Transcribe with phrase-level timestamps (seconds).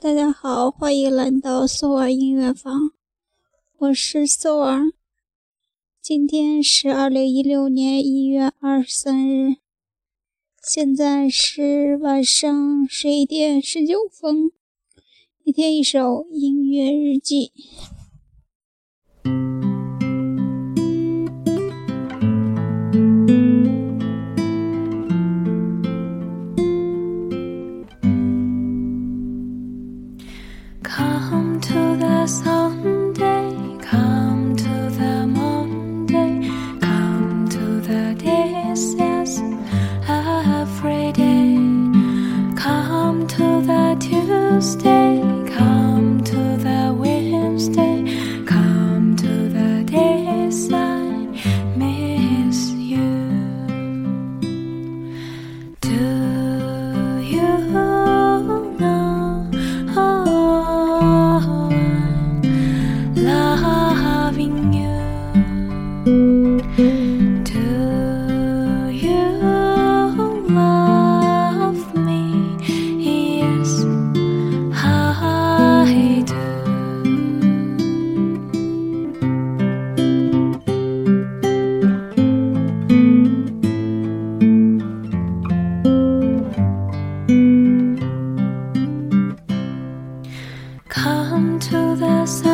[0.00, 2.92] 大家好，欢迎来到苏尔音乐房，
[3.76, 4.90] 我是苏尔。
[6.00, 9.56] 今天是二零一六年一月二十三日，
[10.62, 14.50] 现在是晚上十一点十九分。
[15.44, 17.52] 一天一首音乐日记。
[91.42, 92.51] come to the sun.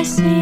[0.00, 0.39] I see.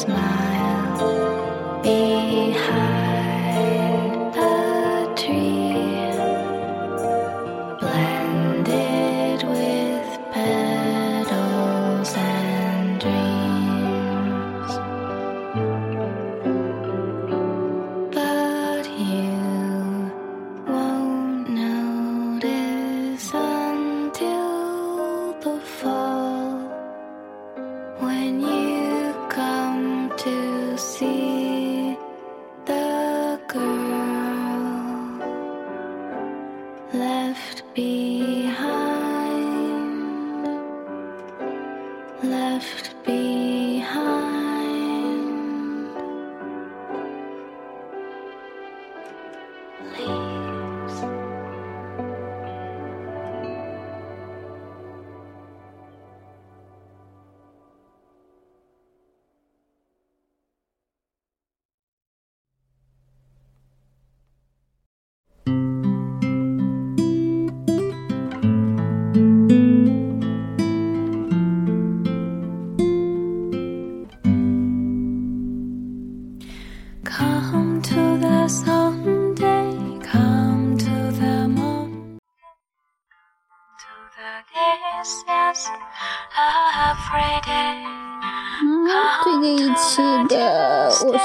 [0.00, 2.64] smile behind
[4.34, 6.14] a tree,
[7.80, 14.72] blended with petals and dreams.
[18.14, 19.29] But you.
[37.10, 39.19] Left behind,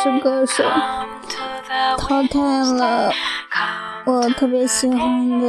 [0.06, 0.64] 是歌手》
[1.98, 2.40] 淘汰
[2.78, 3.12] 了
[4.06, 5.48] 我特别喜欢的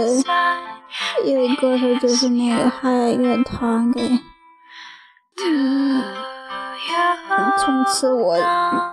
[1.27, 4.19] 一位歌手，就是那个海乐团给。
[5.45, 6.03] 嗯，
[7.59, 8.35] 从此我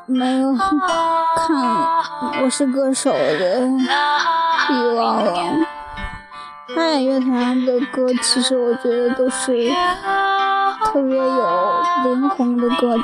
[0.06, 0.68] 没有看
[2.44, 3.66] 《我是歌手》的
[4.70, 5.66] 欲望了。
[6.76, 9.70] 海雅乐团的歌，其实我觉得都是
[10.84, 13.00] 特别有灵魂的歌。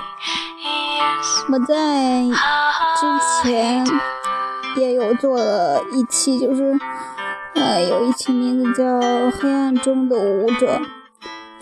[1.51, 2.23] 我在
[2.95, 3.85] 之前
[4.77, 6.77] 也有做了一期，就是
[7.55, 8.85] 呃有一期名字叫
[9.31, 10.79] 《黑暗中的舞者》，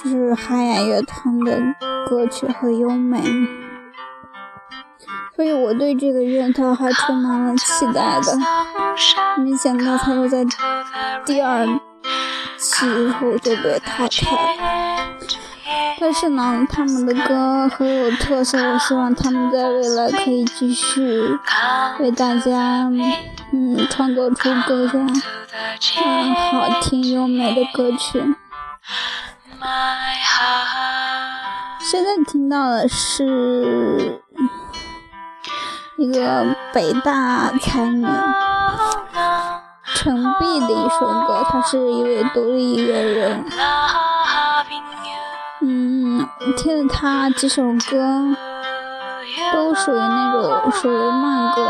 [0.03, 1.59] 就是海雅乐团的
[2.07, 3.21] 歌曲很优美，
[5.35, 8.37] 所以我对这个乐团还充满了期待的。
[9.43, 10.45] 没想到他又在
[11.25, 11.65] 第二
[12.57, 14.86] 期后就被淘汰了。
[15.99, 21.37] 但是呢，他们的歌很有特色，我希望他们在未来可以继续
[21.99, 22.89] 为大家
[23.51, 24.99] 嗯创作出更加
[26.05, 28.23] 嗯好听优美的歌曲。
[31.79, 34.21] 现在听到的是
[35.97, 38.05] 一个北大才女
[39.95, 43.43] 陈碧的一首歌，她是一位独立音乐人。
[46.53, 48.23] 听了他几首歌，
[49.53, 51.61] 都属于那种属于慢歌。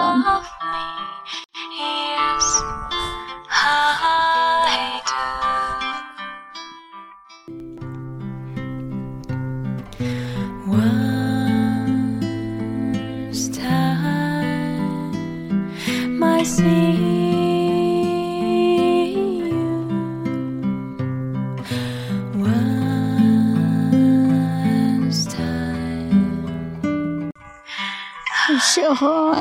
[28.57, 29.37] 很适合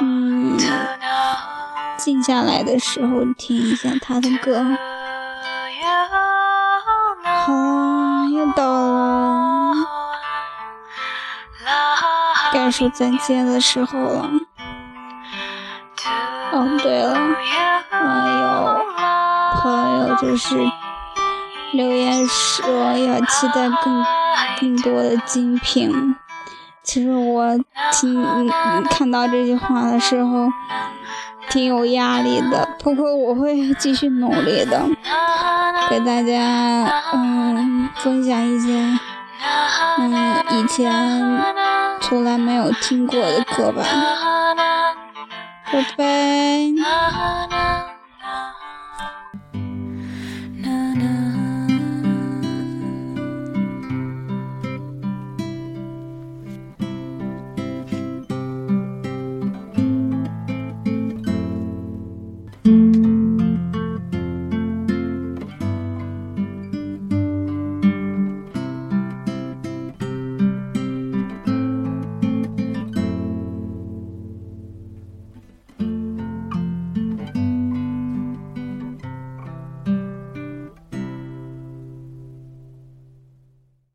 [0.00, 0.56] 嗯
[1.96, 4.64] 静下来的时候听一下他的歌。
[7.24, 8.24] 好 know.
[8.24, 9.74] 啦，又到了
[12.52, 14.30] 该说再见的时候了。
[16.52, 17.16] 哦，对了，
[17.90, 17.98] 还
[18.40, 18.86] 有
[19.60, 20.54] 朋友就是
[21.72, 24.04] 留言说要期待更
[24.60, 26.14] 更多的精品。
[26.84, 27.58] 其实我
[27.92, 28.22] 听
[28.90, 30.46] 看到这句话的时候，
[31.48, 32.68] 挺有压力的。
[32.78, 34.82] 不过我会继续努力的，
[35.88, 38.98] 给大家嗯分享一些
[39.98, 41.42] 嗯以前
[42.00, 43.82] 从来没有听过的歌吧。
[45.72, 47.43] 拜拜。